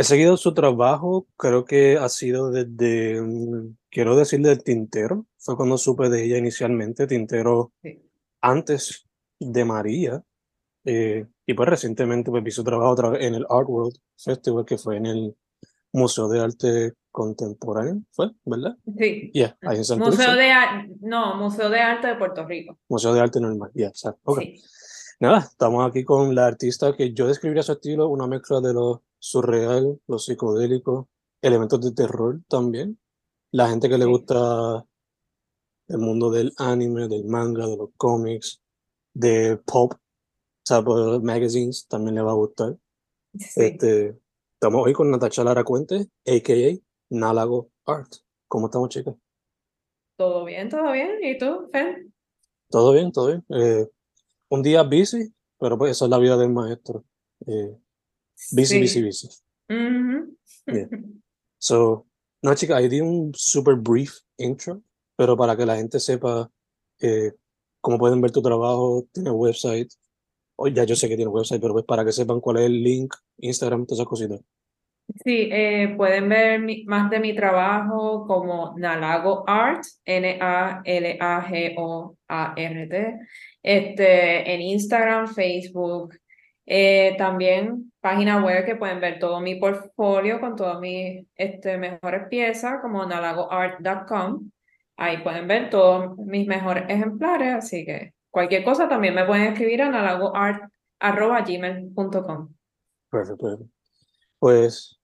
[0.00, 5.56] he seguido su trabajo, creo que ha sido desde, mm, quiero decir, del Tintero, fue
[5.56, 8.00] cuando supe de ella inicialmente, Tintero Sí.
[8.40, 9.06] antes
[9.40, 10.22] de María,
[10.84, 14.64] eh, y pues recientemente pues, vi su trabajo otra vez en el Art World Festival,
[14.64, 15.36] que fue en el
[15.92, 18.30] Museo de Arte Contemporáneo, ¿fue?
[18.44, 18.76] ¿Verdad?
[18.98, 19.30] Sí.
[19.32, 22.78] Yeah, ahí en San Museo de Ar- no, Museo de Arte de Puerto Rico.
[22.88, 24.20] Museo de Arte Normal, yeah, exacto.
[24.24, 24.40] ok.
[24.40, 24.62] Sí.
[25.20, 29.02] Nada, estamos aquí con la artista que yo describiría su estilo, una mezcla de lo
[29.18, 31.08] surreal, lo psicodélico,
[31.42, 32.98] elementos de terror también.
[33.50, 34.86] La gente que le gusta
[35.88, 38.60] el mundo del anime, del manga, de los cómics,
[39.14, 39.98] de pop, o
[40.62, 42.76] sea, magazines, también le va a gustar.
[43.34, 43.62] Sí.
[43.62, 44.18] Este,
[44.54, 46.78] estamos hoy con Natacha Lara Cuente, a.k.a.
[47.10, 48.12] Nálago Art.
[48.48, 49.14] ¿Cómo estamos, chicas?
[50.16, 51.10] Todo bien, todo bien.
[51.22, 52.12] ¿Y tú, Fen?
[52.70, 53.44] Todo bien, todo bien.
[53.50, 53.88] Eh,
[54.50, 57.04] un día busy, pero pues esa es la vida del maestro.
[57.46, 57.76] Eh,
[58.52, 59.02] busy, busy, Sí.
[59.04, 59.28] busy.
[59.68, 60.36] Ujú.
[60.66, 60.88] Yeah.
[61.60, 62.06] So,
[62.42, 64.80] no, chica, ahí di un super brief intro,
[65.16, 66.48] pero para que la gente sepa
[67.00, 67.32] eh,
[67.80, 69.90] cómo pueden ver tu trabajo, tiene website.
[70.56, 72.82] O ya yo sé que tiene website, pero pues para que sepan cuál es el
[72.82, 74.40] link, Instagram, todas esas cositas.
[75.24, 79.82] Sí, eh, pueden ver mi- más de mi trabajo como Nalago Art,
[81.78, 83.18] N-A-L-A-G-O-A-R-T,
[83.62, 86.14] este, en Instagram, Facebook,
[86.70, 92.28] eh, también página web que pueden ver todo mi portfolio con todas mis este, mejores
[92.28, 94.50] piezas, como nalagoart.com.
[94.98, 99.80] Ahí pueden ver todos mis mejores ejemplares, así que cualquier cosa también me pueden escribir
[99.80, 102.54] a nalagoart.gmail.com.
[103.10, 103.60] Perfecto.
[104.38, 105.00] Pues,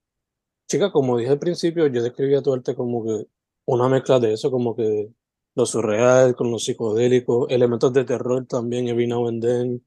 [0.68, 3.24] chica, como dije al principio, yo describía tu arte como que
[3.64, 5.08] una mezcla de eso, como que
[5.54, 9.82] lo surreal con lo psicodélico, elementos de terror también, and then,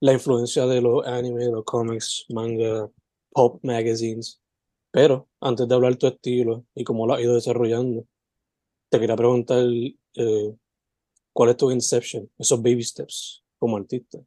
[0.00, 2.88] la influencia de los anime, de los cómics, manga,
[3.30, 4.40] pop magazines.
[4.90, 8.06] Pero antes de hablar tu estilo y cómo lo has ido desarrollando,
[8.90, 9.64] te quería preguntar
[10.14, 10.54] eh,
[11.32, 14.18] cuál es tu inception, esos baby steps como artista.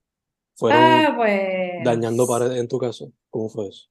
[0.55, 1.83] ¿Fueron Ah, pues.
[1.83, 3.11] dañando paredes en tu caso?
[3.29, 3.87] ¿Cómo fue eso?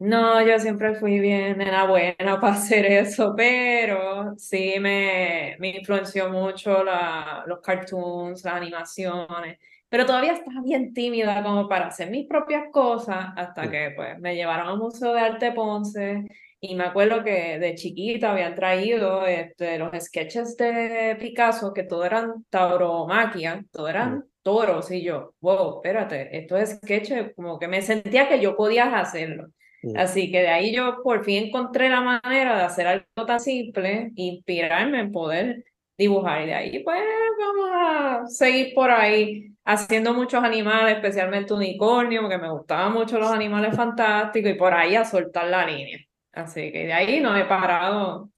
[0.00, 6.28] No, yo siempre fui bien nena buena para hacer eso, pero sí me, me influenció
[6.28, 9.58] mucho la, los cartoons, las animaciones,
[9.94, 14.34] pero todavía estaba bien tímida como para hacer mis propias cosas hasta que pues me
[14.34, 16.24] llevaron al Museo de Arte Ponce
[16.58, 22.04] y me acuerdo que de chiquita habían traído este, los sketches de Picasso que todo
[22.04, 28.28] eran tauromaquia, todo eran toros y yo, wow, espérate, estos sketches como que me sentía
[28.28, 29.46] que yo podía hacerlo.
[29.94, 34.10] Así que de ahí yo por fin encontré la manera de hacer algo tan simple,
[34.16, 35.64] inspirarme en poder
[35.96, 36.42] dibujar.
[36.42, 37.00] Y de ahí, pues,
[37.38, 43.30] vamos a seguir por ahí haciendo muchos animales, especialmente unicornio, porque me gustaban mucho los
[43.30, 45.98] animales fantásticos, y por ahí a soltar la línea.
[46.32, 48.30] Así que de ahí no he parado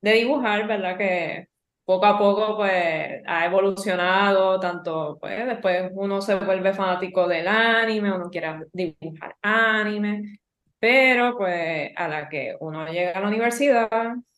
[0.00, 0.98] de dibujar, ¿verdad?
[0.98, 1.48] Que
[1.84, 8.12] poco a poco, pues, ha evolucionado, tanto, pues, después uno se vuelve fanático del anime,
[8.12, 10.38] uno quiere dibujar anime.
[10.84, 13.88] Pero pues a la que uno llega a la universidad,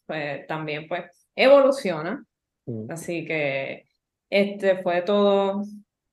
[0.07, 2.25] pues también pues evoluciona.
[2.67, 2.89] Mm.
[2.89, 3.85] Así que
[4.31, 5.65] este fue todo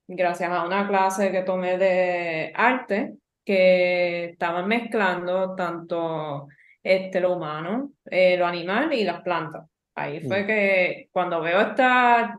[0.08, 3.16] gracias a una clase que tomé de arte
[3.46, 6.48] que estaban mezclando tanto
[6.82, 9.64] este, lo humano, eh, lo animal y las plantas.
[9.96, 10.48] Ahí fue Mm.
[10.48, 12.36] que cuando veo esta,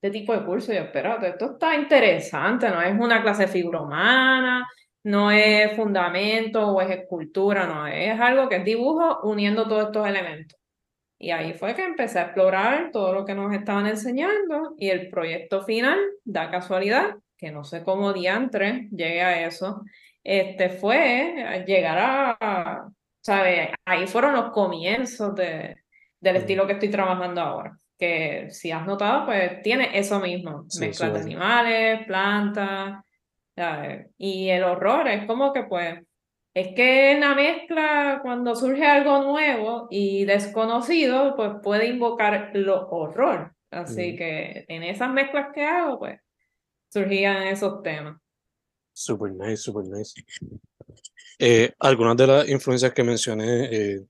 [0.00, 3.82] este tipo de curso, yo, espérate, esto está interesante, no es una clase de figura
[3.82, 4.66] humana,
[5.04, 10.06] no es fundamento o es escultura, no, es algo que es dibujo uniendo todos estos
[10.06, 10.58] elementos.
[11.18, 15.08] Y ahí fue que empecé a explorar todo lo que nos estaban enseñando y el
[15.08, 19.82] proyecto final, da casualidad, que no sé cómo diantre llegué a eso,
[20.22, 22.88] este fue llegar a,
[23.20, 23.70] ¿sabes?
[23.84, 25.76] Ahí fueron los comienzos de,
[26.20, 30.80] del estilo que estoy trabajando ahora, que si has notado, pues tiene eso mismo, Sí,
[30.80, 33.04] mezclas de animales, plantas,
[33.54, 34.08] ¿sabes?
[34.18, 36.00] Y el horror es como que pues
[36.56, 42.88] es que en la mezcla, cuando surge algo nuevo y desconocido, pues puede invocar lo
[42.88, 43.54] horror.
[43.70, 44.16] Así Mm.
[44.16, 46.18] que en esas mezclas que hago, pues
[46.88, 48.18] surgían esos temas.
[48.94, 50.18] Super nice, super nice.
[51.38, 54.06] Eh, algunas de las influencias que mencioné eh,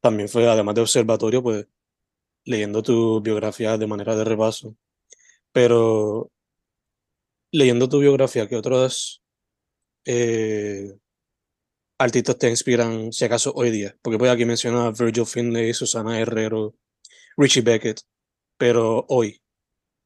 [0.00, 1.66] también fue, además de observatorio, pues
[2.44, 4.74] leyendo tu biografía de manera de repaso.
[5.52, 6.30] Pero
[7.52, 9.22] leyendo tu biografía, ¿qué otros
[10.06, 10.96] eh,
[11.98, 13.94] artistas te inspiran, si acaso, hoy día?
[14.02, 16.74] Porque pues aquí menciona a Virgil Finlay, Susana Herrero,
[17.36, 18.00] Richie Beckett,
[18.56, 19.40] pero hoy,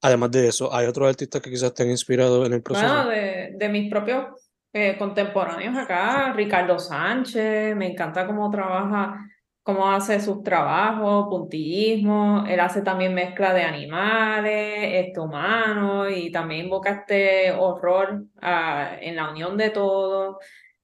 [0.01, 2.87] además de eso, ¿hay otros artistas que quizás te han inspirado en el proceso?
[2.87, 4.27] Bueno, de, de mis propios
[4.73, 9.19] eh, contemporáneos acá, Ricardo Sánchez, me encanta cómo trabaja,
[9.63, 16.65] cómo hace sus trabajos, puntillismo, él hace también mezcla de animales, este humano, y también
[16.67, 20.39] invoca este horror ah, en la unión de todo.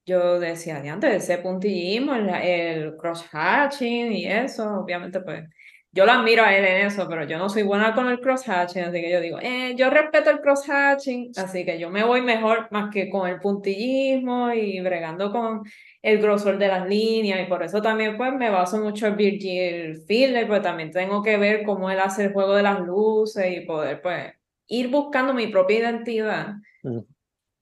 [0.09, 5.43] Yo decía, antes ese puntillismo, el, el cross-hatching y eso, obviamente pues
[5.91, 8.83] yo lo admiro a él en eso, pero yo no soy buena con el cross-hatching,
[8.85, 12.67] así que yo digo, eh, yo respeto el cross-hatching, así que yo me voy mejor
[12.71, 15.63] más que con el puntillismo y bregando con
[16.01, 19.97] el grosor de las líneas, y por eso también pues me baso mucho en Virgil
[20.07, 23.61] Fielder, pues también tengo que ver cómo él hace el juego de las luces y
[23.61, 24.33] poder pues
[24.67, 26.53] ir buscando mi propia identidad.
[26.83, 26.99] Mm.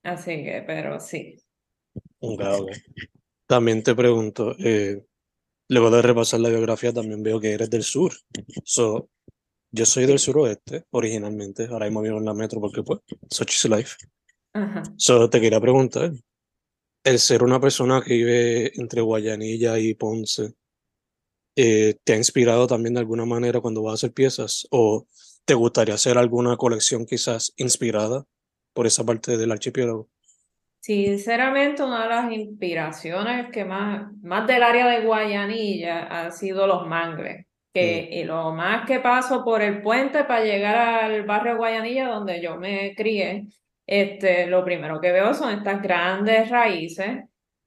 [0.02, 1.36] Así que, pero sí.
[2.20, 2.70] Ok, ok.
[3.46, 5.04] También te pregunto, eh,
[5.68, 8.12] luego de repasar la biografía, también veo que eres del sur.
[8.64, 9.08] So,
[9.70, 13.00] yo soy del suroeste originalmente, ahora mismo vivo en la metro porque pues,
[13.30, 13.96] such is life.
[14.52, 14.82] Ajá.
[14.96, 16.12] So, te quería preguntar,
[17.04, 20.54] el ser una persona que vive entre Guayanilla y Ponce,
[21.56, 24.66] eh, ¿te ha inspirado también de alguna manera cuando vas a hacer piezas?
[24.70, 25.06] ¿O
[25.44, 28.26] te gustaría hacer alguna colección quizás inspirada
[28.74, 30.08] por esa parte del archipiélago?
[30.88, 36.86] Sinceramente, una de las inspiraciones que más, más del área de Guayanilla han sido los
[36.86, 37.44] mangles.
[37.74, 42.40] Que, y lo más que paso por el puente para llegar al barrio Guayanilla, donde
[42.40, 43.44] yo me crié,
[43.86, 47.18] este, lo primero que veo son estas grandes raíces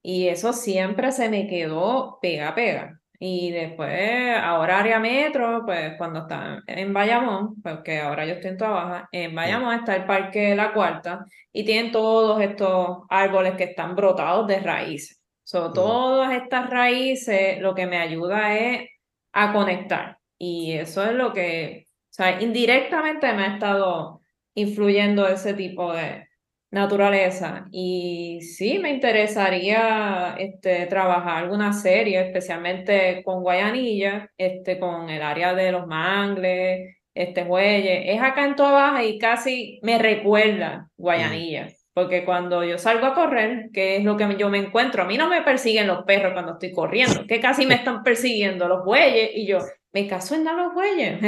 [0.02, 3.01] y eso siempre se me quedó pega pega.
[3.24, 8.58] Y después, ahora área metro, pues cuando está en Bayamón, porque ahora yo estoy en
[8.58, 11.24] Baja, en Bayamón está el Parque La Cuarta
[11.54, 15.22] y tienen todos estos árboles que están brotados de raíces.
[15.44, 15.74] So, Mm.
[15.74, 18.90] todas estas raíces lo que me ayuda es
[19.34, 20.18] a conectar.
[20.40, 24.22] Y eso es lo que, o sea, indirectamente me ha estado
[24.56, 26.28] influyendo ese tipo de
[26.72, 27.68] naturaleza.
[27.72, 35.54] Y sí, me interesaría este, trabajar alguna serie, especialmente con Guayanilla, este, con el área
[35.54, 38.14] de los mangles, este Huelle.
[38.14, 41.68] Es acá en Toa Baja y casi me recuerda Guayanilla.
[41.94, 45.18] Porque cuando yo salgo a correr, que es lo que yo me encuentro, a mí
[45.18, 49.32] no me persiguen los perros cuando estoy corriendo, que casi me están persiguiendo los bueyes
[49.36, 49.60] y yo,
[49.94, 51.20] me caso en dar los bueyes.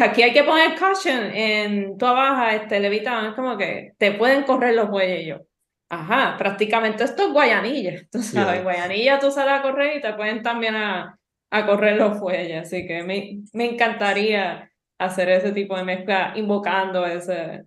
[0.00, 4.44] Aquí hay que poner caution en tu baja, este, Levitán, es como que te pueden
[4.44, 5.46] correr los bueyes yo.
[5.88, 8.62] Ajá, prácticamente esto es Guayanilla, tú sabes, Yeah.
[8.62, 11.18] Guayanilla tú sales a correr y te pueden también a,
[11.50, 17.04] a correr los bueyes, así que me, me encantaría hacer ese tipo de mezcla invocando
[17.06, 17.64] ese,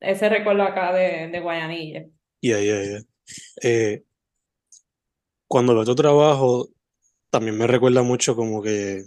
[0.00, 2.04] ese recuerdo acá de, de Guayanilla.
[2.42, 2.98] Ya, ya, ya.
[3.62, 4.02] Eh,
[5.48, 6.68] cuando veo tu trabajo,
[7.30, 9.04] también me recuerda mucho como que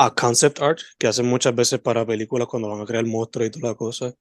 [0.00, 3.50] a concept art que hacen muchas veces para películas cuando van a crear monstruos y
[3.50, 4.14] toda la cosa.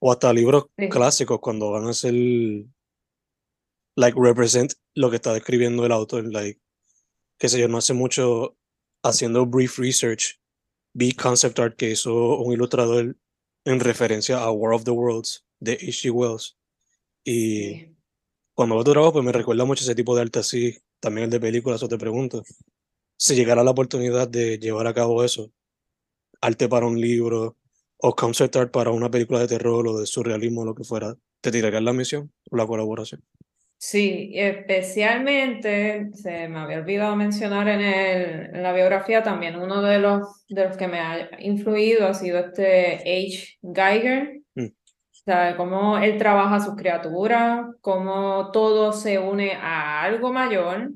[0.00, 0.88] O hasta libros Sí.
[0.88, 2.14] clásicos cuando van a hacer,
[3.96, 6.24] like, represent lo que está describiendo el autor.
[6.32, 6.60] Like,
[7.38, 8.56] qué sé yo, no hace mucho
[9.02, 10.38] haciendo brief research,
[10.94, 13.16] vi concept art que hizo un ilustrador
[13.64, 16.10] en referencia a War of the Worlds de H.G.
[16.10, 16.56] Wells.
[17.24, 17.34] Y
[17.74, 17.96] Sí.
[18.54, 21.30] cuando veo tu trabajo, pues me recuerda mucho ese tipo de arte así, también el
[21.30, 22.42] de películas, o te pregunto,
[23.20, 25.52] si llegara la oportunidad de llevar a cabo eso,
[26.40, 27.58] arte para un libro,
[27.98, 31.50] o concept art para una película de terror o de surrealismo, lo que fuera, ¿te
[31.50, 33.22] tirarías la misión o la colaboración?
[33.76, 39.98] Sí, especialmente, se me había olvidado mencionar en, el, en la biografía también, uno de
[39.98, 43.58] los, de los que me ha influido ha sido este H.
[43.62, 44.64] Geiger, Mm.
[44.64, 50.90] o sea, cómo él trabaja sus criaturas, cómo todo se une a algo mayor.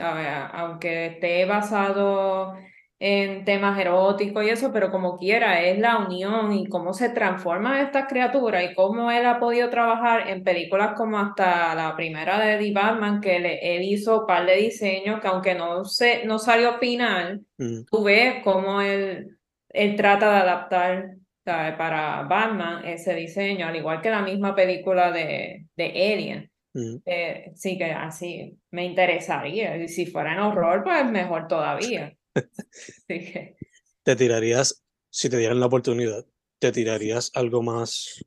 [0.00, 2.54] Aunque esté basado
[3.00, 7.78] en temas eróticos y eso, pero como quiera, es la unión y cómo se transforman
[7.86, 12.58] estas criaturas y cómo él ha podido trabajar en películas como hasta la primera de
[12.58, 16.38] The Batman, que le- él hizo un par de diseños que aunque no, se, no
[16.38, 19.38] salió final, Mm, tú ves cómo él,
[19.70, 21.10] él trata de adaptar
[21.44, 21.76] ¿sabe?
[21.76, 26.50] para Batman ese diseño, al igual que la misma película de, de Alien.
[26.78, 27.02] Mm.
[27.06, 29.76] Eh, sí que así me interesaría.
[29.76, 32.16] Y si fuera en horror, pues mejor todavía.
[32.34, 33.56] Así que,
[34.04, 36.24] ¿Te tirarías, si te dieran la oportunidad,
[36.60, 38.24] te tirarías algo más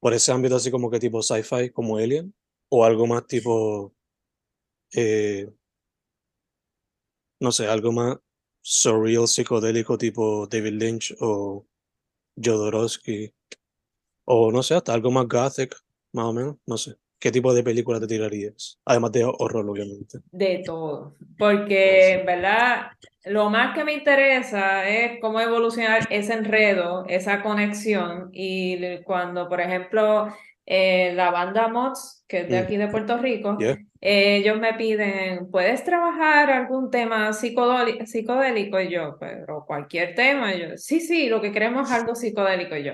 [0.00, 2.34] por ese ámbito así como que tipo sci-fi, como Alien?
[2.70, 3.94] ¿O algo más tipo,
[4.94, 5.50] eh,
[7.40, 8.18] no sé, algo más
[8.62, 11.66] surreal, psicodélico tipo David Lynch o
[12.36, 13.34] Jodorowsky?
[14.24, 15.74] O no sé, hasta algo más gothic,
[16.12, 16.96] más o menos, no sé.
[17.18, 18.78] ¿Qué tipo de película te tirarías?
[18.84, 20.18] Además de horror, obviamente.
[20.30, 21.16] de todo.
[21.38, 22.92] Porque, en verdad,
[23.24, 28.30] lo más que me interesa es cómo evolucionar ese enredo, esa conexión.
[28.32, 30.28] Y cuando, por ejemplo,
[30.64, 32.64] eh, la banda Mods, que es de Mm.
[32.64, 33.78] aquí de Puerto Rico, Yeah.
[34.02, 38.04] eh, ellos me piden, ¿puedes trabajar algún tema psicodélico?
[38.06, 38.78] psicodélico?
[38.80, 40.54] Y yo, pero cualquier tema.
[40.54, 42.76] Y yo, sí, sí, lo que queremos es algo psicodélico.
[42.76, 42.92] Y yo,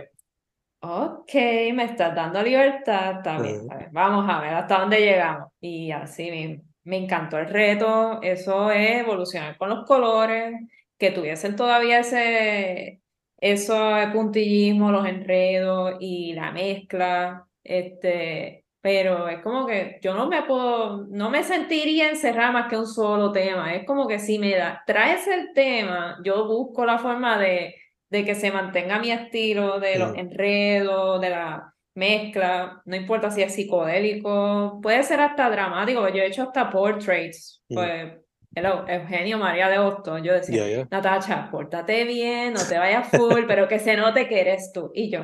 [0.84, 1.34] ok,
[1.74, 3.62] me estás dando libertad, está bien, Ujú.
[3.62, 5.50] está bien, Vamos a ver hasta dónde llegamos.
[5.60, 6.64] Y así mismo.
[6.84, 10.52] Me encantó el reto, eso es evolucionar con los colores,
[10.98, 13.00] que tuviesen todavía ese,
[13.38, 13.74] eso
[14.12, 21.06] puntillismo, los enredos y la mezcla, este, pero es como que yo no me puedo,
[21.08, 24.82] no me sentiría encerrada más que un solo tema, es como que si me da,
[24.86, 27.74] traes el tema, yo busco la forma de,
[28.10, 33.42] de que se mantenga mi estilo, de los enredos, de la mezcla, no importa si
[33.42, 38.12] es psicodélico, puede ser hasta dramático, yo he hecho hasta portraits, pues,
[38.54, 40.88] hello, Eugenio María de Hostos, yo decía, Ya, ya.
[40.90, 44.90] Natacha, pórtate bien, no te vayas full, pero que se note que eres tú.
[44.94, 45.22] Y yo,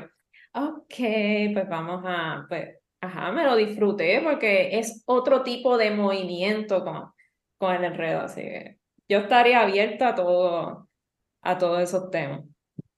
[0.54, 0.94] ok,
[1.52, 7.12] pues vamos a, pues, ajá, me lo disfruté porque es otro tipo de movimiento con,
[7.58, 8.76] con el enredo, así que
[9.08, 10.88] yo estaría abierta a todo,
[11.42, 12.42] a todos esos temas.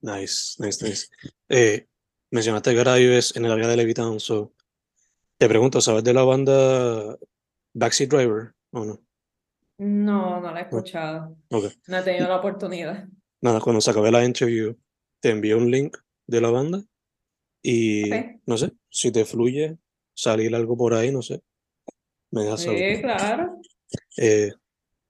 [0.02, 1.06] Nice, nice, nice.
[1.49, 1.87] Eh,
[2.30, 4.52] mencionaste que ahora vives en el área de Levittown, so
[5.38, 7.16] te pregunto, ¿sabes de la banda
[7.75, 9.00] Backseat Driver o no?
[9.78, 11.66] No, no la he escuchado, Ok.
[11.87, 13.09] no he tenido la oportunidad.
[13.40, 14.76] Nada, cuando se acabe la interview,
[15.21, 16.82] te envío un link de la banda
[17.62, 18.11] y
[18.47, 19.78] no sé, si te fluye
[20.14, 21.42] salir algo por ahí, no sé,
[22.30, 22.97] me dejas saber.
[22.97, 23.61] Sí, claro.
[24.16, 24.52] Eh,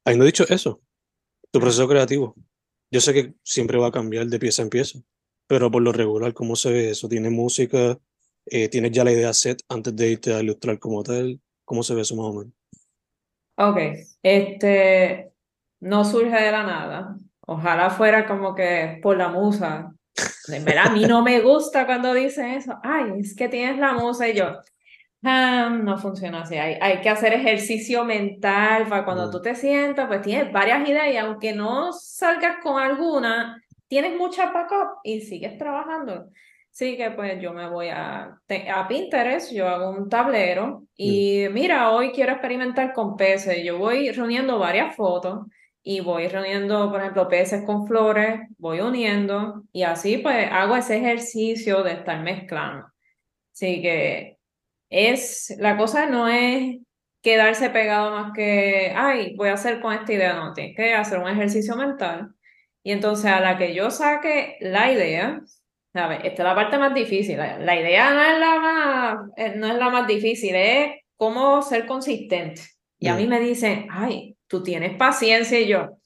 [0.04, 0.82] habiendo dicho eso,
[1.50, 2.34] tu proceso creativo,
[2.92, 4.98] yo sé que siempre va a cambiar de pieza en pieza,
[5.46, 7.08] pero por lo regular, ¿cómo se ve eso?
[7.08, 7.98] ¿Tienes música?
[8.44, 11.40] Eh, ¿tienes ya la idea set antes de irte a ilustrar como tal?
[11.64, 12.52] ¿Cómo se ve eso más o menos?
[13.56, 13.78] Ok,
[14.22, 15.32] este
[15.80, 17.16] no surge de la nada.
[17.46, 19.94] Ojalá fuera como que por la musa.
[20.48, 22.78] En verdad, a mí no me gusta cuando dicen eso.
[22.82, 24.58] Ay, es que tienes la musa y yo.
[25.24, 26.56] "Ah, no funciona así.
[26.56, 31.12] Hay, hay que hacer ejercicio mental para cuando tú te sientas, pues tienes varias ideas
[31.12, 36.26] y aunque no salgas con alguna, tienes muchas backup y sigues trabajando.
[36.70, 38.38] Sí, que pues yo me voy a,
[38.74, 43.62] a Pinterest, yo hago un tablero y mira, hoy quiero experimentar con peces.
[43.62, 45.46] Yo voy reuniendo varias fotos
[45.82, 50.96] y voy reuniendo, por ejemplo, peces con flores, voy uniendo y así pues hago ese
[50.96, 52.86] ejercicio de estar mezclando.
[53.52, 54.31] Así que
[54.92, 56.78] es, la cosa no es
[57.22, 61.18] quedarse pegado más que, ay, voy a hacer con esta idea, no, tienes que hacer
[61.18, 62.30] un ejercicio mental.
[62.84, 65.40] Y entonces a la que yo saque la idea,
[65.92, 66.18] ¿sabes?
[66.24, 67.38] Esta es la parte más difícil.
[67.38, 71.62] La, la idea no es la más, eh, no es la más difícil, es cómo
[71.62, 72.60] ser consistente.
[72.98, 73.16] Y a Mm.
[73.18, 75.98] mí me dicen, ay, tú tienes paciencia y yo,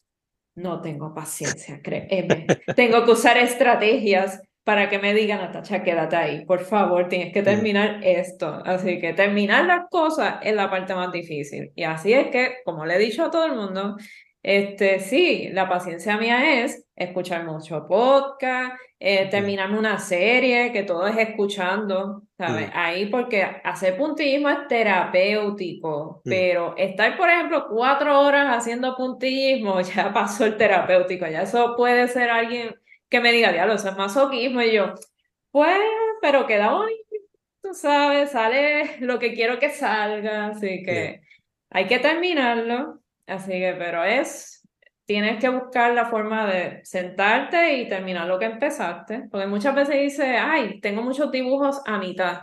[0.54, 2.46] no tengo paciencia, créeme.
[2.76, 7.40] Tengo que usar estrategias para que me digan, Natacha, quédate ahí, por favor, tienes que
[7.40, 8.61] terminar esto.
[8.64, 11.70] Así que terminar las cosas es la parte más difícil.
[11.76, 13.96] Y así es que, como le he dicho a todo el mundo,
[14.42, 21.06] este, sí, la paciencia mía es escuchar mucho podcast, eh, terminarme una serie, que todo
[21.06, 22.68] es escuchando, ¿sabes?
[22.75, 30.12] Ahí porque hacer puntillismo es terapéutico, pero estar, por ejemplo, cuatro horas haciendo puntillismo, ya
[30.12, 32.75] pasó el terapéutico, ya eso puede ser alguien
[33.08, 34.94] que me diga, diablo, eso es masoquismo, y yo,
[35.50, 35.78] pues,
[36.20, 37.02] pero queda bonito,
[37.62, 41.20] tú sabes, sale lo que quiero que salga, así que
[41.70, 43.00] hay que terminarlo.
[43.26, 44.66] Así que, pero es,
[45.04, 49.96] tienes que buscar la forma de sentarte y terminar lo que empezaste, porque muchas veces
[50.00, 52.42] dice, ay, tengo muchos dibujos a mitad.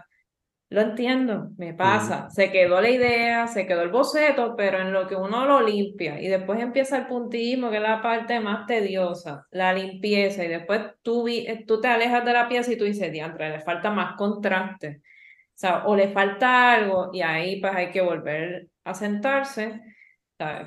[0.74, 2.32] Lo entiendo, me pasa.
[2.32, 6.20] Se quedó la idea, se quedó el boceto, pero en lo que uno lo limpia
[6.20, 10.82] y después empieza el puntismo, que es la parte más tediosa, la limpieza, y después
[11.04, 14.16] tú, eh, tú te alejas de la pieza y tú dices, diantre, le falta más
[14.16, 15.02] contraste.
[15.04, 19.80] O sea, o le falta algo y ahí pues hay que volver a sentarse,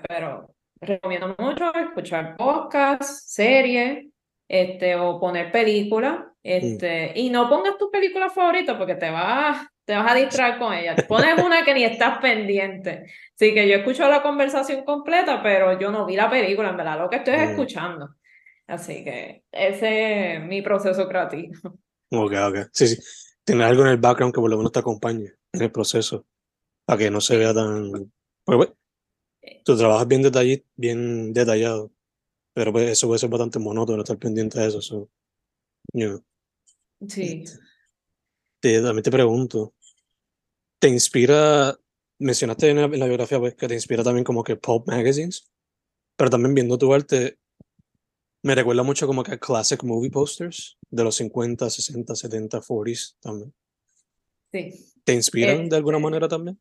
[0.08, 4.06] Pero recomiendo mucho escuchar podcasts, series,
[4.46, 9.94] este, o poner películas, este, y no pongas tu película favorita porque te vas te
[9.94, 10.94] vas a distraer con ella.
[10.94, 13.06] Te pones una que ni estás pendiente.
[13.34, 16.98] Sí, que yo escucho la conversación completa, pero yo no vi la película, en verdad,
[16.98, 17.50] lo que estoy es mm.
[17.50, 18.08] escuchando.
[18.66, 21.52] Así que ese es mi proceso creativo.
[22.10, 22.56] Ok, ok.
[22.72, 23.02] Sí, sí.
[23.44, 26.26] Tener algo en el background que por lo menos te acompañe en el proceso,
[26.84, 27.90] para que no se vea tan...
[28.44, 28.70] Pues, pues,
[29.64, 31.92] tu trabajo es bien, detallado, bien detallado,
[32.52, 34.80] pero pues eso puede ser bastante monótono estar pendiente de eso.
[34.80, 35.08] So,
[37.08, 37.44] Sí.
[38.60, 39.74] Te, también te pregunto,
[40.78, 41.76] ¿te inspira,
[42.18, 45.50] mencionaste en la, biografía pues, que te inspira también como que pop magazines,
[46.16, 47.38] pero también viendo tu arte,
[48.42, 53.16] me recuerda mucho como que a classic movie posters de los 50, 60, 70, 40s
[53.20, 53.52] también.
[54.52, 54.92] Sí.
[55.04, 56.58] ¿Te inspiran de alguna este, manera también?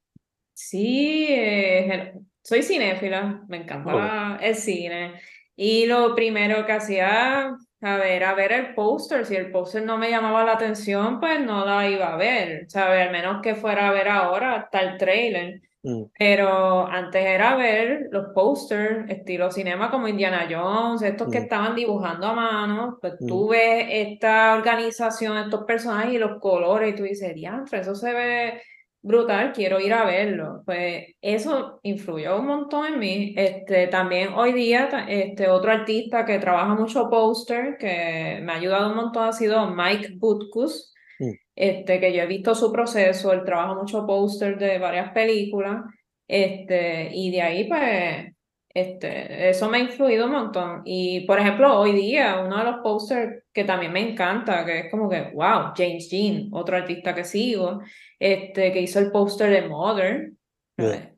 [0.54, 5.20] Sí, eh, soy cinéfila, me encanta el cine.
[5.56, 7.56] Y lo primero que hacía
[7.86, 9.26] a ver, a ver el póster.
[9.26, 12.66] Si el póster no me llamaba la atención, pues no la iba a ver.
[12.68, 13.06] ¿Sabes?
[13.08, 15.62] Al menos que fuera a ver ahora hasta el trailer.
[15.84, 16.06] Mm.
[16.18, 21.44] Pero antes era ver los posters, estilo cinema como Indiana Jones, estos que mm.
[21.44, 22.98] estaban dibujando a mano.
[23.00, 23.28] Pues mm.
[23.28, 28.14] tú ves esta organización, estos personajes y los colores, y tú dices, diantre, eso se
[28.14, 28.62] ve
[29.06, 30.64] brutal, quiero ir a verlo.
[30.66, 33.34] Pues eso influyó un montón en mí.
[33.38, 38.90] Este, también hoy día, este, otro artista que trabaja mucho póster, que me ha ayudado
[38.90, 41.32] un montón, ha sido Mike Butkus, mm.
[41.56, 45.84] este, que yo he visto su proceso, él trabaja mucho póster de varias películas,
[46.28, 48.36] este, y de ahí pues
[48.76, 50.82] este, eso me ha influido un montón.
[50.84, 54.92] Y por ejemplo, hoy día, uno de los posters que también me encanta, que es
[54.92, 57.82] como que, wow, James Jean, otro artista que sigo,
[58.20, 60.38] este, que hizo el póster de Modern.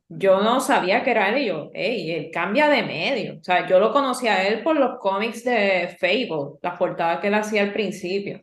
[0.08, 3.38] Yo no sabía que era él y yo, hey, él cambia de medio.
[3.38, 7.26] O sea, yo lo conocí a él por los cómics de Fable, las portadas que
[7.26, 8.40] él hacía al principio.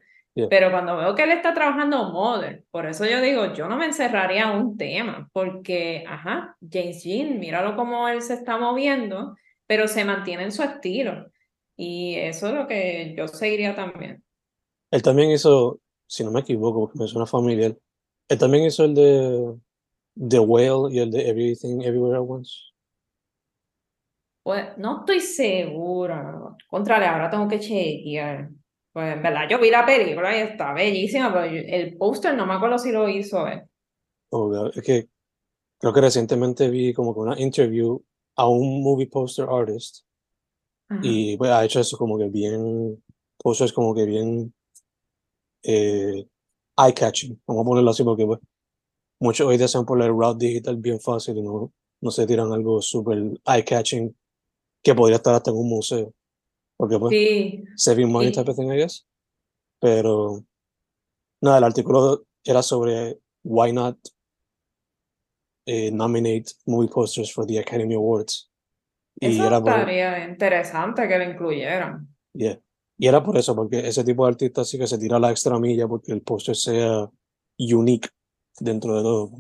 [0.50, 3.86] Pero cuando veo que él está trabajando modern, por eso yo digo, yo no me
[3.86, 9.34] encerraría en un tema, porque, ajá, James Jean, míralo cómo él se está moviendo,
[9.66, 11.28] pero se mantiene en su estilo.
[11.78, 14.24] Y eso es lo que yo seguiría también.
[14.92, 17.74] Él también hizo, si no me equivoco, porque me suena familiar,
[18.28, 19.56] él también hizo el de
[20.30, 22.52] The Whale y el de Everything Everywhere at Once.
[24.44, 26.56] Pues no estoy segura.
[26.68, 28.50] Contrale, ahora tengo que chequear.
[28.94, 32.54] Pues en verdad, yo vi la película y está bellísima, pero el póster no me
[32.54, 33.64] acuerdo si lo hizo él.
[34.32, 35.10] Oh, es que
[35.80, 38.02] creo que recientemente vi como que una interview
[38.36, 40.06] a un movie poster artist
[41.02, 43.04] y pues ha hecho eso como que bien,
[43.38, 44.54] posters como que bien
[45.64, 46.28] eh,
[46.78, 48.40] eye-catching, vamos a ponerlo así porque pues
[49.20, 52.82] muchos hoy desean por el route digital bien fácil y no, no se tiran algo
[52.82, 54.16] súper eye-catching
[54.84, 56.14] que podría estar hasta en un museo.
[56.78, 57.64] Porque pues, sí.
[57.76, 59.08] saving money type of thing, I guess.
[59.80, 60.44] Pero,
[61.42, 63.98] nada, el artículo era sobre why not
[65.66, 68.52] eh, nominate movie posters for the Academy Awards.
[69.20, 72.08] Y eso era estaría interesante que lo incluyeran.
[72.34, 72.60] Yeah.
[72.98, 75.60] Y era por eso, porque ese tipo de artista sí que se tira la extra
[75.60, 77.10] milla porque el póster sea
[77.58, 78.10] unique
[78.60, 79.32] dentro de todo.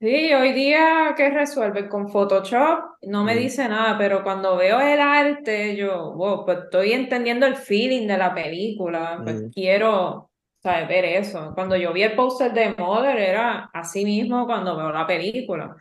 [0.00, 1.88] Sí, hoy día, ¿qué resuelve?
[1.88, 3.38] Con Photoshop no me mm.
[3.38, 8.18] dice nada, pero cuando veo el arte, yo, wow, pues estoy entendiendo el feeling de
[8.18, 9.50] la película, pues mm.
[9.50, 10.30] quiero
[10.62, 10.88] ¿sabes?
[10.88, 11.52] ver eso.
[11.54, 15.76] Cuando yo vi el póster de Mother era así mismo cuando veo la película.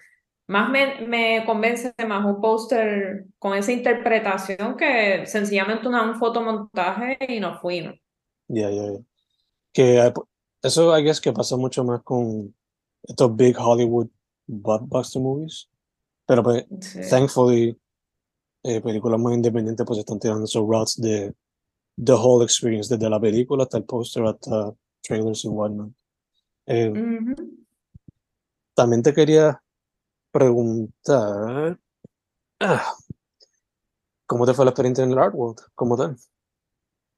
[0.51, 7.17] Más me, me convence más un póster con esa interpretación que sencillamente una, un fotomontaje
[7.29, 7.95] y nos fuimos.
[8.49, 8.99] Ya, ya, ya.
[9.71, 10.13] Que eh,
[10.61, 12.53] eso, I guess, que pasa mucho más con
[13.03, 14.09] estos big Hollywood
[14.45, 15.69] blockbuster movies.
[16.25, 16.65] Pero pues,
[17.09, 17.79] thankfully,
[18.63, 21.33] eh, películas más independientes pues están tirando esos routes de
[21.95, 25.91] the whole experience, desde la película hasta el póster, hasta trailers y whatnot.
[26.65, 26.91] Eh,
[28.75, 29.60] También te quería
[30.31, 31.77] preguntar,
[32.61, 32.93] ah,
[34.25, 36.17] ¿cómo te fue la experiencia en el Art World como tal?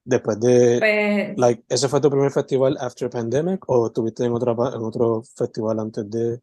[0.05, 4.51] Después de, Pues like, ¿ese fue tu primer festival after pandemic o estuviste en otra,
[4.51, 6.41] en otro festival antes de,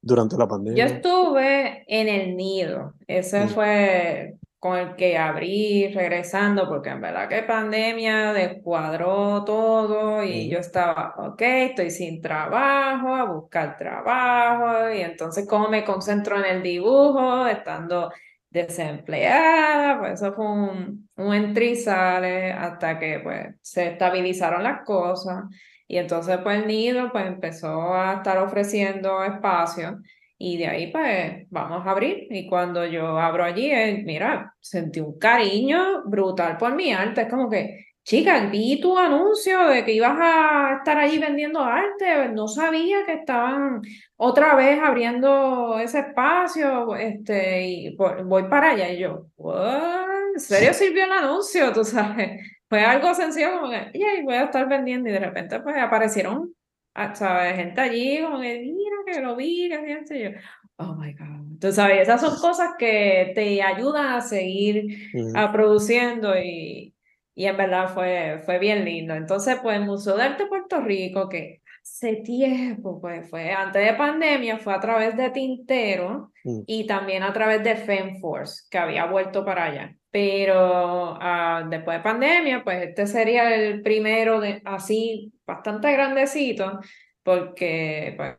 [0.00, 0.86] durante la yo pandemia?
[0.86, 2.94] estuve en el nido.
[3.06, 3.48] Ese Mm.
[3.48, 10.60] fue con el que abrí regresando, porque en verdad que pandemia descuadró todo y yo
[10.60, 16.62] estaba, ok, estoy sin trabajo, a buscar trabajo, y entonces cómo me concentro en el
[16.62, 18.12] dibujo, estando
[18.50, 25.42] desempleada, pues eso fue un, un sale hasta que pues se estabilizaron las cosas.
[25.88, 29.98] Y entonces pues el nido pues empezó a estar ofreciendo espacio
[30.44, 32.26] y de ahí pues vamos a abrir.
[32.30, 37.28] Y cuando yo abro allí, eh, mira, sentí un cariño brutal por mi arte, es
[37.30, 42.48] como que, chica, vi tu anuncio de que ibas a estar allí vendiendo arte, no
[42.48, 43.80] sabía que estaban
[44.16, 50.06] otra vez abriendo ese espacio, este, y voy, para allá y yo, "What?
[50.34, 51.72] ¿En serio sirvió el anuncio?
[51.72, 55.60] Tú sabes, fue algo sencillo como que, "Yay, voy a estar vendiendo y de repente
[55.60, 56.52] pues aparecieron,
[56.94, 57.54] ah, ¿sabes?
[57.56, 60.30] Gente allí como que, mira que lo vi, que vi esto", y yo,
[60.76, 61.58] oh my God.
[61.60, 65.32] Tú sabes, esas son cosas que te ayudan a seguir Ujú.
[65.36, 66.94] a produciendo y,
[67.34, 69.14] y en verdad fue, fue bien lindo.
[69.14, 73.94] Entonces, pues el Museo de Arte Puerto Rico, que hace tiempo, pues fue antes de
[73.94, 76.62] pandemia, fue a través de Tintero Mm.
[76.66, 79.96] y también a través de FemForce, que había vuelto para allá.
[80.10, 86.80] Pero ah, después de pandemia, pues este sería el primero de así, bastante grandecito,
[87.22, 88.34] porque pues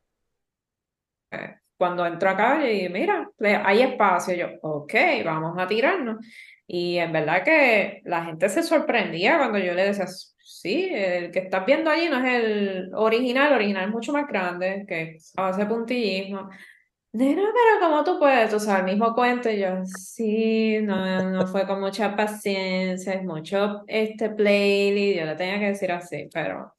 [1.78, 3.30] cuando entro acá y mira,
[3.66, 4.94] hay espacio, yo, ok,
[5.26, 6.26] vamos a tirarnos.
[6.66, 11.40] Y en verdad que la gente se sorprendía cuando yo le decía, sí, el que
[11.40, 15.66] estás viendo allí no es el original, el original es mucho más grande, que hace
[15.66, 16.50] puntillismo.
[17.12, 18.50] Nena, pero ¿cómo tú puedes?
[18.50, 23.24] Tú sabes, el mismo cuento, y yo, sí, no, no fue con mucha paciencia, es
[23.24, 26.74] mucho este playlist, yo le tenía que decir así, pero...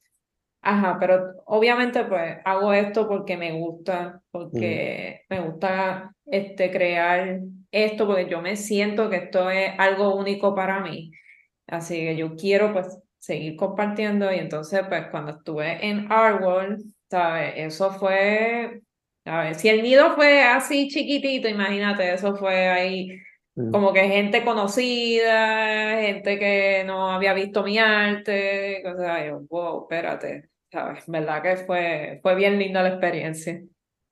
[0.67, 8.07] Ajá, pero obviamente pues hago esto porque me gusta, porque me gusta este, crear esto,
[8.07, 11.11] porque yo me siento que esto es algo único para mí.
[11.67, 17.53] Así que yo quiero pues seguir compartiendo y entonces pues cuando estuve en Artworld, ¿sabes?
[17.57, 18.81] Eso fue,
[19.27, 23.09] a ver, si el nido fue así chiquitito, imagínate, eso fue ahí
[23.57, 23.71] Mm.
[23.71, 30.51] como que gente conocida, gente que no había visto mi arte, cosas, yo, wow, espérate,
[30.75, 31.05] ¿sabes?
[31.07, 33.53] ¿Verdad que fue, fue bien linda la experiencia?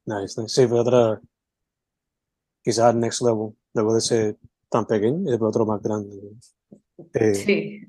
[0.06, 0.48] Nice, nice.
[0.48, 1.20] Sí, fue otra,
[2.62, 4.36] quizás next level, luego de ser
[4.70, 6.16] tan pequeño y después otro más grande.
[7.14, 7.80] Eh, Sí.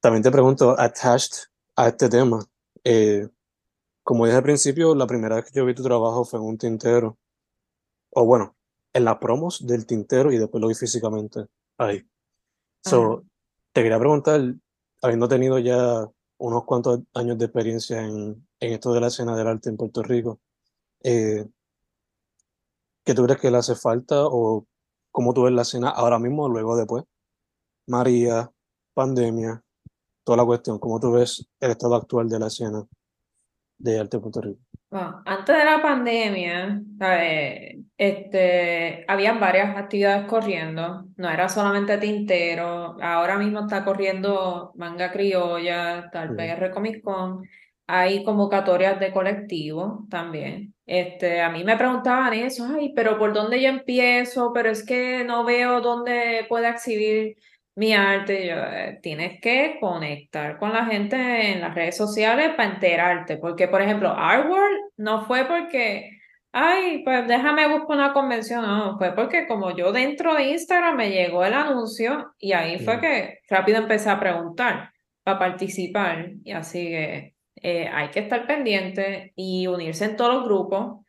[0.00, 1.44] También te pregunto, attached
[1.76, 2.44] a este tema,
[2.82, 3.28] eh,
[4.02, 6.58] como dije al principio, la primera vez que yo vi tu trabajo fue en un
[6.58, 7.16] tintero,
[8.10, 8.56] o bueno,
[8.92, 11.46] en las promos del tintero y después lo vi físicamente
[11.78, 12.04] ahí.
[12.84, 13.24] So,
[13.72, 14.40] te quería preguntar,
[15.00, 16.10] habiendo tenido ya
[16.42, 20.02] unos cuantos años de experiencia en, en esto de la escena del arte en Puerto
[20.02, 20.40] Rico,
[21.04, 21.46] eh,
[23.04, 24.66] ¿qué tú crees que le hace falta o
[25.12, 27.04] cómo tú ves la escena ahora mismo o luego después?
[27.86, 28.50] María,
[28.92, 29.62] pandemia,
[30.24, 32.84] toda la cuestión, ¿cómo tú ves el estado actual de la escena
[33.78, 34.60] de arte en Puerto Rico?
[34.92, 37.76] Bueno, antes de la pandemia, ¿sabes?
[37.96, 46.00] Este, habían varias actividades corriendo, no era solamente Tintero, ahora mismo está corriendo Manga Criolla,
[46.00, 46.36] está el.
[46.36, 47.42] PR Comic Con,
[47.86, 50.74] hay convocatorias de colectivo también.
[50.84, 54.52] Este, a mí me preguntaban eso, ay, pero ¿por dónde yo empiezo?
[54.52, 57.36] Pero es que no veo dónde pueda exhibir
[57.74, 62.74] mi arte, yo, eh, tienes que conectar con la gente en las redes sociales para
[62.74, 66.20] enterarte, porque por ejemplo, Artworld no fue porque,
[66.52, 71.10] ay, pues déjame buscar una convención, no, fue porque como yo dentro de Instagram me
[71.10, 74.90] llegó el anuncio y ahí fue que rápido empecé a preguntar
[75.22, 80.44] para participar y así que eh, hay que estar pendiente y unirse en todos los
[80.44, 81.04] grupos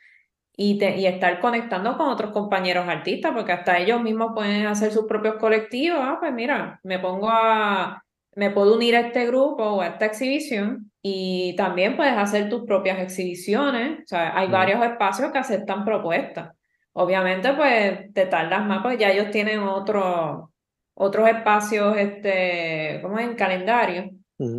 [0.56, 4.92] y, te- y estar conectando con otros compañeros artistas, porque hasta ellos mismos pueden hacer
[4.92, 6.00] sus propios colectivos.
[6.02, 8.04] Ah, pues mira, me pongo a,
[8.36, 12.66] me puedo unir a este grupo o a esta exhibición y también puedes hacer tus
[12.66, 14.00] propias exhibiciones.
[14.00, 16.52] O sea, hay varios espacios que aceptan propuestas.
[16.94, 20.50] Obviamente, pues te tardas más, pues ya ellos tienen otros
[20.96, 24.12] otros espacios, este, como en calendario.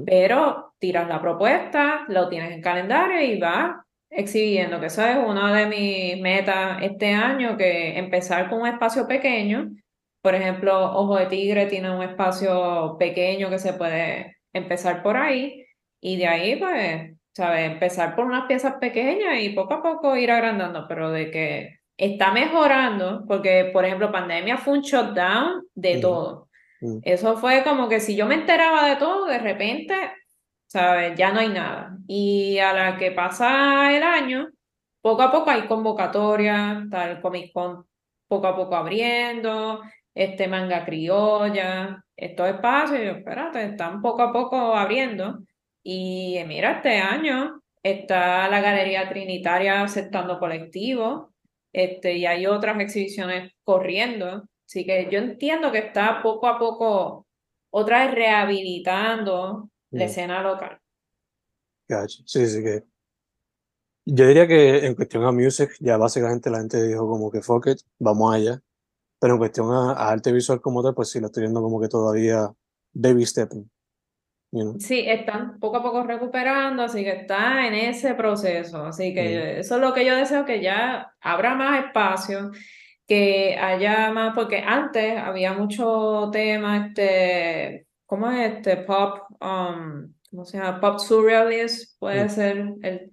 [0.06, 3.83] Pero tiras la propuesta, lo tienes en calendario y vas
[4.14, 9.06] exhibiendo, que eso es una de mis metas este año, que empezar con un espacio
[9.06, 9.70] pequeño.
[10.22, 15.66] Por ejemplo, Ojo de Tigre tiene un espacio pequeño que se puede empezar por ahí
[16.00, 17.70] y de ahí, pues, ¿sabes?
[17.72, 22.32] Empezar por unas piezas pequeñas y poco a poco ir agrandando, pero de que está
[22.32, 26.00] mejorando, porque, por ejemplo, pandemia fue un shutdown de Ujú.
[26.00, 26.48] todo.
[26.80, 26.98] Mm.
[27.02, 29.94] Eso fue como que si yo me enteraba de todo, de repente,
[30.74, 31.16] ¿sabes?
[31.16, 31.96] Ya no hay nada.
[32.08, 34.48] Y a la que pasa el año,
[35.00, 37.86] poco a poco hay convocatorias, el Comic Con
[38.26, 39.82] poco a poco abriendo,
[40.14, 45.38] este manga criolla, estos espacios, y yo, espérate, están poco a poco abriendo.
[45.84, 51.28] Y mira, este año está la Galería Trinitaria aceptando colectivos,
[51.72, 54.42] este, y hay otras exhibiciones corriendo.
[54.66, 57.26] Así que yo entiendo que está poco a poco
[57.70, 60.78] otra vez rehabilitando la escena local.
[61.88, 62.22] Gotcha.
[62.26, 62.84] Sí, sí que.
[64.06, 67.68] Yo diría que en cuestión a music, ya básicamente la gente dijo como que fuck
[67.68, 68.60] it, vamos allá.
[69.18, 71.80] Pero en cuestión a, a arte visual como tal, pues sí, lo estoy viendo como
[71.80, 72.50] que todavía
[72.92, 73.70] baby stepping.
[74.52, 74.76] You know?
[74.78, 78.84] Sí, están poco a poco recuperando, así que está en ese proceso.
[78.84, 79.14] Así Mm.
[79.14, 82.50] que eso es lo que yo deseo, que ya abra más espacio,
[83.06, 88.78] que haya más, porque antes había mucho tema, este, ¿cómo es este?
[88.78, 90.80] Pop, um, ¿cómo se llama?
[90.80, 93.12] Pop surrealist, puede ser, el,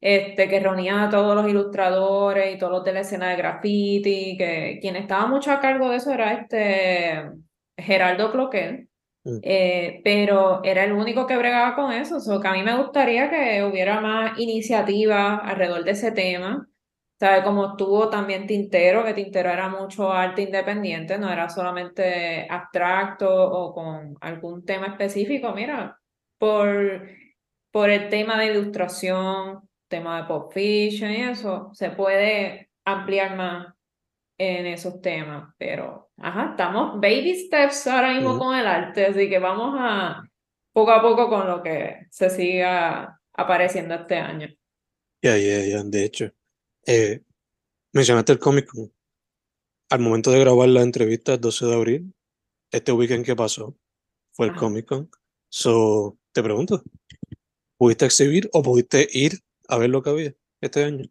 [0.00, 4.36] este, que reunía a todos los ilustradores y todos los de la escena de graffiti,
[4.36, 7.30] que quien estaba mucho a cargo de eso era este
[7.76, 8.88] Gerardo Cloquel.
[9.24, 9.38] Mm.
[9.42, 13.30] Eh, pero era el único que bregaba con eso, so que a mí me gustaría
[13.30, 16.68] que hubiera más iniciativa alrededor de ese tema,
[17.22, 17.44] ¿sabes?
[17.44, 23.72] Como estuvo también Tintero, que Tintero era mucho arte independiente, no era solamente abstracto o
[23.72, 26.00] con algún tema específico, mira,
[26.36, 27.08] por,
[27.70, 33.72] por el tema de ilustración, tema de pop fiction y eso, se puede ampliar más
[34.36, 39.38] en esos temas, pero ajá, estamos baby steps ahora mismo con el arte, así que
[39.38, 40.24] vamos a
[40.72, 44.48] poco a poco con lo que se siga apareciendo este año.
[45.22, 46.32] Ya, ya, ya, de hecho.
[46.86, 47.22] Eh,
[47.92, 48.92] mencionaste el Comic Con.
[49.90, 52.14] Al momento de grabar la entrevista el 12 de abril,
[52.70, 53.76] este weekend que pasó
[54.32, 54.60] fue el Ajá.
[54.60, 55.10] Comic Con.
[55.48, 56.82] So, te pregunto,
[57.76, 59.32] ¿pudiste exhibir o pudiste ir
[59.68, 61.04] a ver lo que había este año?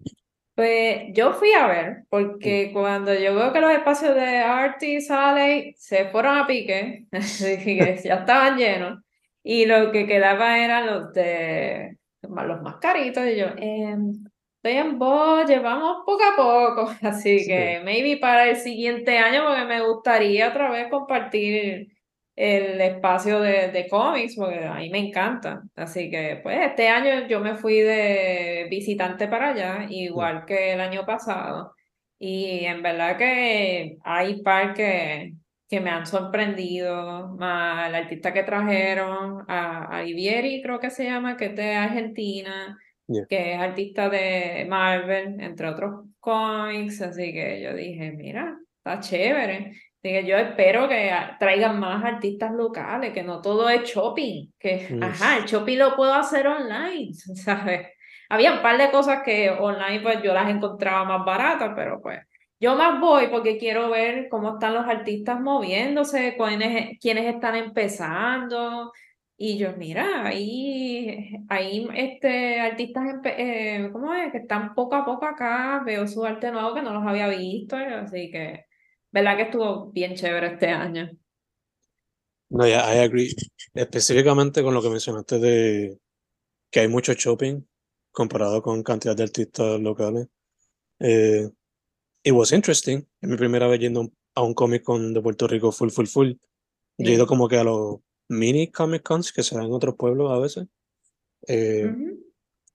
[0.55, 5.01] Pues yo fui a ver, porque cuando yo veo que los espacios de Artie y
[5.01, 7.07] Sally se fueron a pique,
[8.03, 8.99] ya estaban llenos,
[9.43, 14.23] y lo que quedaba eran los de los más caritos, y yo, em,
[14.63, 17.45] estoy en budget, vamos poco a poco, así Sí.
[17.45, 21.87] que maybe para el siguiente año, porque me gustaría otra vez compartir
[22.35, 25.61] el espacio de, de cómics, porque a mí me encanta.
[25.75, 30.81] Así que, pues, este año yo me fui de visitante para allá, igual que el
[30.81, 31.73] año pasado.
[32.19, 35.33] Y en verdad que hay par que,
[35.69, 41.05] que me han sorprendido, más el artista que trajeron, a, a Olivieri, creo que se
[41.05, 42.77] llama, que es de Argentina,
[43.11, 43.25] Yeah.
[43.27, 47.01] que es artista de Marvel, entre otros cómics.
[47.01, 49.71] Así que yo dije, mira, está chévere.
[50.03, 54.97] Así que yo espero que traigan más artistas locales, que no todo es shopping, que,
[54.99, 57.87] ajá, el shopping lo puedo hacer online, ¿sabes?
[58.29, 62.19] Había un par de cosas que online pues yo las encontraba más baratas, pero pues
[62.61, 68.91] yo más voy porque quiero ver cómo están los artistas moviéndose, quiénes, quiénes están empezando.
[69.43, 74.31] Y yo, mira, ahí, ahí este, artistas, eh, ¿cómo es?
[74.31, 77.75] Que están poco a poco acá, veo su arte nuevo que no los había visto,
[77.75, 78.65] así que,
[79.11, 81.09] ¿verdad que estuvo bien chévere este año?
[82.49, 83.33] No, ya, I agree.
[83.73, 85.97] Específicamente con lo que mencionaste de
[86.71, 87.63] que hay mucho shopping
[88.11, 90.27] comparado con cantidad de artistas locales.
[90.99, 91.49] Eh,
[92.23, 93.07] it was interesting.
[93.21, 96.31] Es mi primera vez yendo a un- Comic Con de Puerto Rico full, full, full.
[96.97, 97.99] Yo he ido como que a los
[98.31, 100.67] mini Comic Cons que se dan en otros pueblos a veces.
[101.47, 102.19] Eh, Ujú.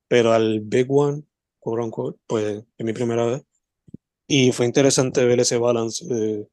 [0.08, 1.24] pero al Big One,
[1.58, 3.42] quote unquote, pues es mi primera vez.
[4.28, 6.48] Y fue interesante ver ese balance de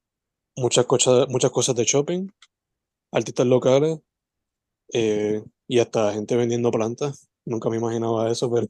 [0.56, 2.28] muchas cosas, muchas cosas de shopping,
[3.12, 4.00] artistas locales
[4.94, 7.30] eh, y hasta gente vendiendo plantas.
[7.46, 8.68] Nunca me imaginaba eso, pero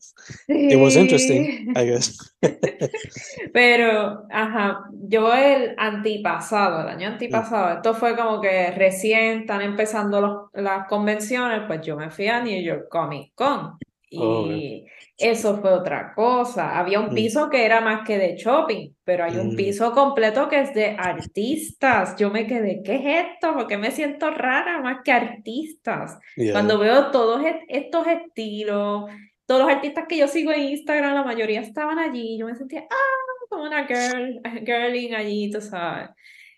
[0.47, 1.71] it was interesting.
[1.77, 2.17] I guess.
[3.53, 10.21] Pero, ajá, yo el antipasado, el año antipasado, esto fue como que recién están empezando
[10.21, 13.77] los- las convenciones, pues yo me fui a New York Comic Con
[14.15, 14.85] Oh, y
[15.17, 16.77] eso fue otra cosa.
[16.79, 17.15] Había un Mm.
[17.15, 19.55] piso que era más que de shopping, pero hay un Mm.
[19.55, 22.15] piso completo que es de artistas.
[22.17, 23.53] Yo me quedé, ¿qué es esto?
[23.53, 26.17] Porque me siento rara más que artistas.
[26.35, 29.05] Yeah, Cuando veo todos est- estos estilos,
[29.45, 32.37] todos los artistas que yo sigo en Instagram, la mayoría estaban allí.
[32.39, 36.09] Yo me sentía, ah, como una girl, girling allí, tú sabes.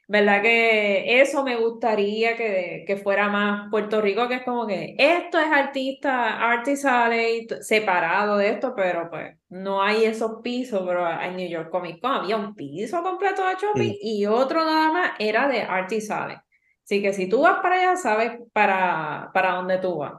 [0.07, 4.95] ¿Verdad que eso me gustaría que, que fuera más Puerto Rico, que es como que
[4.99, 10.83] esto es artista, artist alley, t- separado de esto, pero pues no hay esos pisos,
[10.85, 14.91] pero en New York Comic Con había un piso completo de shopping y otro nada
[14.91, 16.37] más era de artist alley.
[16.83, 20.13] Así que si tú vas para allá, sabes para, para dónde tú vas.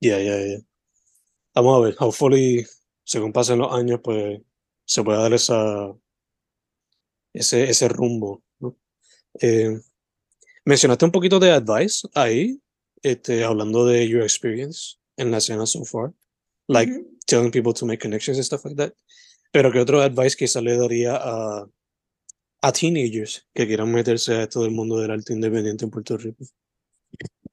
[0.00, 0.58] Ya, ya, ya.
[1.54, 2.66] Vamos a ver, hopefully,
[3.04, 4.40] según pasen los años, pues
[4.86, 5.94] se pueda dar esa,
[7.32, 8.42] ese, ese rumbo.
[9.40, 9.80] Eh,
[10.64, 12.60] mencionaste un poquito de advice ahí,
[13.02, 16.12] este, hablando de your experience en la escena so far,
[16.68, 16.92] like
[17.26, 18.92] telling people to make connections and stuff like that.
[19.50, 21.66] Pero ¿qué otro advice quizá le daría a,
[22.62, 26.44] a teenagers que quieran meterse a todo el mundo del arte independiente en Puerto Rico?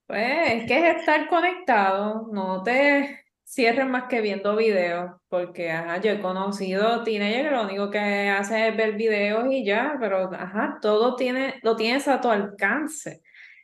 [0.07, 5.99] Pues es que es estar conectado, no te cierres más que viendo videos, porque ajá,
[6.01, 10.29] yo he conocido teenagers que lo único que hacen es ver videos y ya, pero
[10.31, 13.21] ajá, todo tiene, lo tienes a tu alcance.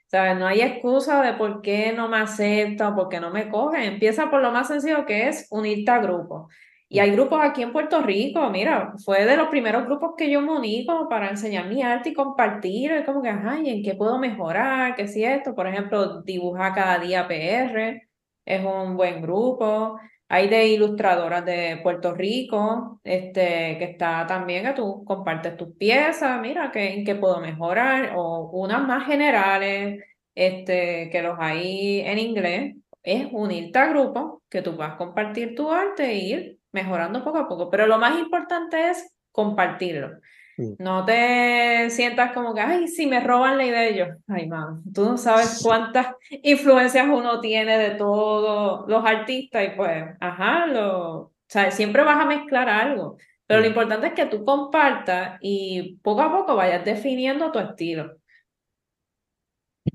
[0.07, 0.37] ¿Sabes?
[0.37, 3.81] No hay excusa de por qué no me acepta o por qué no me cogen.
[3.83, 6.51] Empieza por lo más sencillo que es unirte a grupos.
[6.89, 10.41] Y hay grupos aquí en Puerto Rico, mira, fue de los primeros grupos que yo
[10.41, 13.83] me uní como para enseñar mi arte y compartir, es como que, ajá, ¿y en
[13.83, 14.95] qué puedo mejorar?
[14.95, 15.55] ¿Qué si esto?
[15.55, 18.04] Por ejemplo, Dibuja Cada Día PR
[18.45, 19.99] es un buen grupo.
[20.27, 26.41] Hay de ilustradoras de Puerto Rico, este, que está también que tú compartes tus piezas,
[26.41, 30.03] mira, que, en qué puedo mejorar, o unas más generales,
[30.33, 35.55] este, que los hay en inglés, es unirte a grupos que tú vas a compartir
[35.55, 37.69] tu arte e ir mejorando poco a poco.
[37.69, 40.19] Pero lo más importante es compartirlo.
[40.57, 44.05] No te sientas como que, ay, si me roban la idea de yo.
[44.27, 50.05] Ay, mam, tú no sabes cuántas influencias uno tiene de todos los artistas y pues,
[50.19, 53.17] ajá, lo, o sea, siempre vas a mezclar algo.
[53.47, 58.17] Pero lo importante es que tú compartas y poco a poco vayas definiendo tu estilo.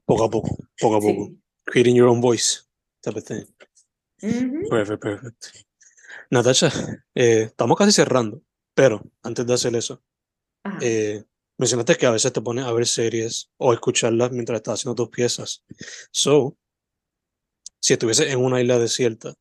[0.04, 1.26] Poco a poco, poco a poco.
[1.26, 1.38] Sí.
[1.64, 2.60] Creating your own voice,
[3.02, 3.44] type of thing.
[4.68, 5.46] Perfect, perfect.
[6.30, 6.70] Natasha,
[7.14, 8.42] eh, estamos casi cerrando,
[8.74, 10.02] pero antes de hacer eso.
[10.80, 11.24] Eh,
[11.58, 15.10] mencionaste que a veces te pones a ver series o escucharlas mientras estás haciendo tus
[15.10, 15.64] piezas.
[16.10, 16.56] So,
[17.80, 19.34] si estuvieses en una isla desierta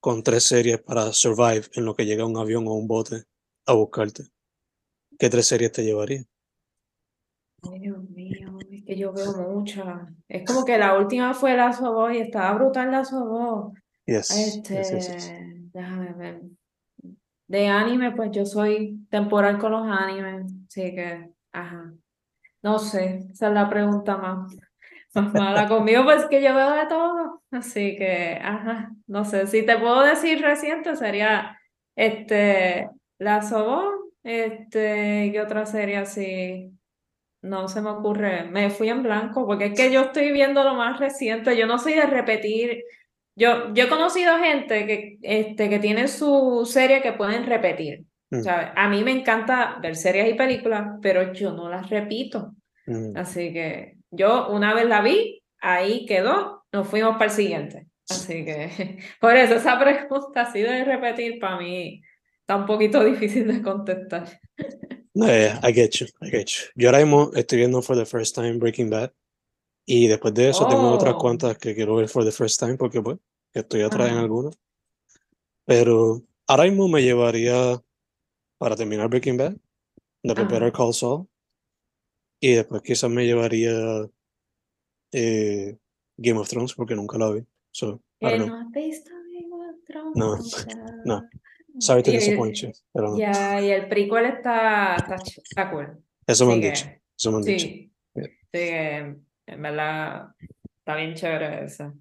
[0.00, 3.24] con tres series para survive en lo que llega un avión o un bote
[3.66, 4.24] a buscarte,
[5.18, 6.26] ¿qué tres series te llevarías?
[7.62, 10.08] Ay, Dios mío, es que yo veo muchas.
[10.28, 13.74] Es como que la última fue la Sobó y estaba brutal la Sobó.
[14.06, 15.32] Yes, yes, Este, yes, yes.
[15.72, 16.40] déjame ver.
[17.50, 21.92] De anime, pues yo soy temporal con los animes, así que, ajá.
[22.62, 24.54] No sé, esa es la pregunta más,
[25.14, 27.42] más mala conmigo, pues que yo veo de todo.
[27.50, 29.48] Así que, ajá, no sé.
[29.48, 31.58] Si te puedo decir reciente, sería
[31.96, 36.70] este, La Sobó, este, ¿qué otra serie así?
[37.42, 40.74] No se me ocurre, me fui en blanco, porque es que yo estoy viendo lo
[40.74, 42.84] más reciente, yo no soy de repetir.
[43.40, 48.04] Yo, yo he conocido gente que, este, que tiene su serie que pueden repetir.
[48.30, 48.42] Mm.
[48.42, 48.68] ¿sabes?
[48.76, 52.54] A mí me encanta ver series y películas, pero yo no las repito.
[52.86, 57.86] Mm, Así que yo una vez la vi, ahí quedó, nos fuimos para el siguiente.
[58.08, 62.02] Así que por eso esa pregunta así de repetir para mí
[62.40, 64.26] está un poquito difícil de contestar.
[65.14, 66.66] Eh, I get you, I get you.
[66.74, 69.12] Yo ahora mismo estoy viendo for the first time Breaking Bad
[69.86, 71.18] y después de eso tengo otras Oh.
[71.18, 73.16] cuantas que quiero ver for the first time porque pues
[73.52, 74.22] estoy atrás en Ajá.
[74.22, 74.58] algunas.
[75.64, 77.80] Pero ahora mismo me llevaría
[78.58, 79.56] para terminar Breaking Bad,
[80.22, 80.54] después Ajá.
[80.58, 81.26] Better Call Saul
[82.40, 83.70] y después quizás me llevaría
[85.12, 85.76] eh,
[86.16, 87.44] Game of Thrones porque nunca la vi.
[87.72, 88.48] So, I Que don't know.
[88.48, 91.28] no has visto Game of Thrones, No, o sea, no.
[91.78, 93.18] Sorry to disappoint you, pero no.
[93.18, 96.02] Ya, y el prequel está, está, está cool.
[96.26, 97.66] Eso me Así han dicho, que, eso me han dicho.
[97.66, 98.26] sí, Yeah.
[98.26, 98.96] sí, que
[99.46, 100.34] en verdad
[100.80, 101.94] está bien chévere eso.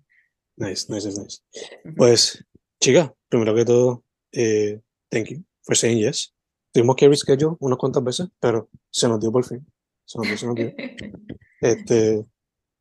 [0.60, 1.42] Nice, nice, nice, nice.
[1.86, 1.96] Ujú.
[1.96, 2.46] Pues,
[2.82, 6.34] chica, primero que todo, eh, thank you for saying yes.
[6.74, 9.66] Tuvimos que reschedule unas cuantas veces, pero se nos dio por fin.
[10.06, 10.74] Se nos dio, se nos dio.
[11.62, 12.26] Este,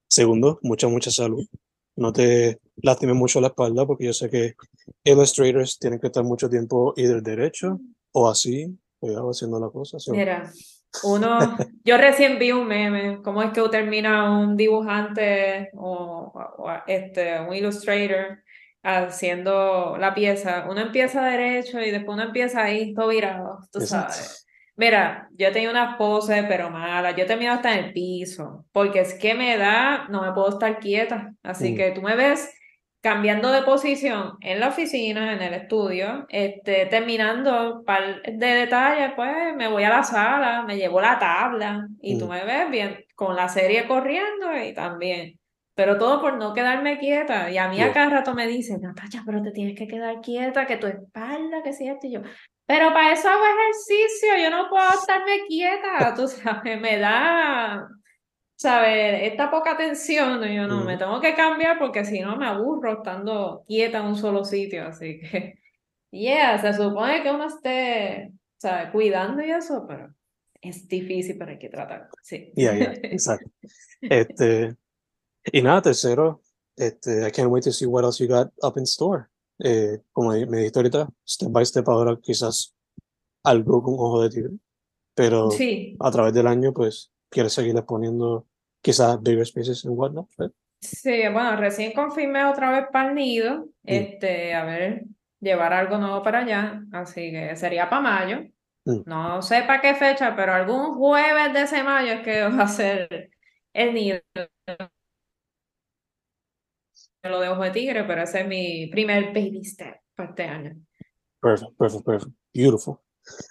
[0.08, 1.44] segundo, mucha, mucha salud.
[1.96, 4.54] No te lastimes mucho la espalda porque yo sé que
[5.02, 7.80] illustrators tienen que estar mucho tiempo either derecho
[8.12, 9.98] o así, cuidado haciendo la cosa.
[10.12, 10.52] Mira,
[11.04, 17.40] uno, yo recién vi un meme, cómo es que termina un dibujante o, o este,
[17.40, 18.42] un illustrator
[18.82, 20.66] haciendo la pieza.
[20.68, 24.12] Uno empieza derecho y después uno empieza ahí todo virado, tú Exacto.
[24.14, 24.46] sabes.
[24.76, 27.16] Mira, yo tenía unas poses, pero malas.
[27.16, 30.50] Yo he terminado hasta en el piso, porque es que me da, no me puedo
[30.50, 31.34] estar quieta.
[31.42, 31.76] Así Mm.
[31.76, 32.48] que tú me ves
[33.00, 39.54] cambiando de posición en la oficina, en el estudio, este, terminando par de detalles, pues
[39.56, 42.30] me voy a la sala, me llevo la tabla y tú Mm.
[42.30, 45.38] me ves bien con la serie corriendo y también.
[45.74, 47.48] Pero todo por no quedarme quieta.
[47.52, 47.92] Y a mí a Yeah.
[47.92, 51.72] cada rato me dicen, Natacha, pero te tienes que quedar quieta, que tu espalda, que
[51.72, 52.20] si esto y yo.
[52.66, 57.86] Pero para eso hago ejercicio, yo no puedo estarme quieta, tú sabes, me da,
[58.58, 59.22] ¿sabes?
[59.30, 60.98] Esta poca atención, yo no, me Ujú.
[60.98, 65.20] tengo que cambiar porque si no me aburro estando quieta en un solo sitio, así
[65.20, 65.54] que,
[66.10, 68.90] yeah, se supone que uno esté, ¿sabes?
[68.90, 70.12] Cuidando y eso, pero
[70.60, 72.52] es difícil, pero hay que tratar, sí.
[72.56, 73.48] Ya, ya, exacto.
[74.00, 74.76] Este,
[75.52, 76.42] y nada, tercero,
[76.76, 79.26] este, I can't wait to see what else you got up in store.
[79.60, 82.74] Eh, como me dijiste ahorita, step by step ahora quizás
[83.44, 84.50] algo con ojo de tigre,
[85.14, 88.46] pero Sí, a través del año, pues, quieres seguirles poniendo
[88.82, 90.52] quizás bigger spaces and whatnot, right?
[90.80, 93.70] sí, bueno, recién confirmé otra vez para el nido, Mm.
[93.84, 95.04] este, a ver,
[95.40, 98.40] llevar algo nuevo para allá, así que sería para mayo.
[98.84, 99.02] Mm.
[99.06, 102.68] No sé para qué fecha, pero algún jueves de ese mayo es que va a
[102.68, 103.30] ser
[103.72, 104.20] el nido.
[107.24, 110.76] Lo de ojo de tigre, pero ese es mi primer baby step para este año.
[111.40, 112.32] Perfect, perfect, perfect.
[112.54, 112.98] Beautiful.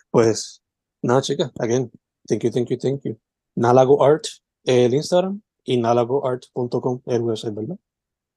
[0.09, 0.63] Pues,
[1.01, 1.91] nada, chicas, again,
[2.27, 3.19] thank you, thank you, thank you.
[3.57, 4.25] Nalago Art,
[4.65, 7.77] el Instagram, y nalagoart.com, el website, ¿verdad?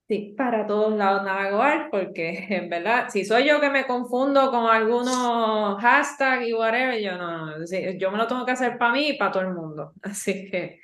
[0.09, 4.67] Sí, para todos lados navegar, porque en verdad, si soy yo que me confundo con
[4.67, 7.65] algunos hashtags y whatever, yo no,
[7.99, 9.93] yo me lo tengo que hacer para mí y para todo el mundo.
[10.03, 10.81] Así que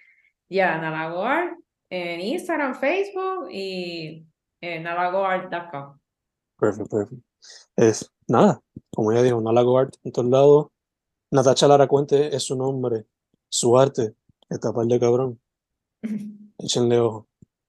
[0.49, 1.59] ya, Nalagoart
[1.89, 4.26] en Instagram, Facebook y
[4.61, 5.99] eh, nalagoart.com.
[6.59, 7.22] Perfect, perfect.
[7.74, 8.61] Es, nada,
[8.95, 10.66] como ya dijo, Nalago Art en todos lados.
[11.30, 13.07] Natacha Lara Cuente es su nombre,
[13.49, 14.14] su arte,
[14.49, 15.40] esta par de cabrón.
[16.59, 17.28] Échenle ojo.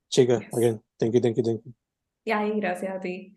[0.09, 1.73] Chicas, again, thank you, thank you, thank you.
[2.23, 3.35] Y ahí, gracias a ti.